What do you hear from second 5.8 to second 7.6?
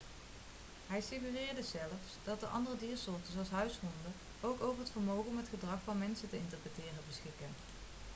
van mensen te interpreteren beschikken